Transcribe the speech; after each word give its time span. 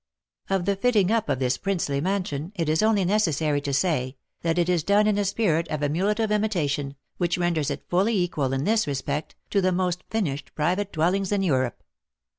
Of 0.49 0.65
the 0.65 0.75
fitting 0.75 1.11
up 1.11 1.29
of 1.29 1.37
this 1.37 1.59
princely 1.59 2.01
mansion, 2.01 2.53
it 2.55 2.67
is 2.67 2.81
only 2.81 3.05
necessary 3.05 3.61
to 3.61 3.71
say, 3.71 4.17
that 4.41 4.57
it 4.57 4.67
is 4.67 4.81
done 4.83 5.05
in 5.05 5.19
a 5.19 5.23
spirit 5.23 5.67
of 5.67 5.83
emulative 5.83 6.31
imitation, 6.31 6.95
which 7.17 7.37
ren 7.37 7.53
ders 7.53 7.69
it 7.69 7.85
fully 7.87 8.17
equal, 8.17 8.51
in 8.51 8.63
this 8.63 8.87
respect, 8.87 9.35
to 9.51 9.61
the 9.61 9.71
most 9.71 10.01
finished 10.09 10.55
private 10.55 10.91
dwellings 10.91 11.31
in 11.31 11.43
Europe. 11.43 11.83